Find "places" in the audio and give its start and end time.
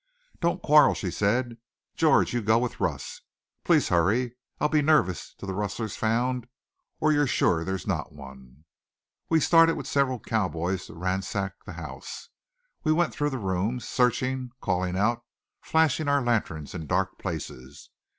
17.19-17.91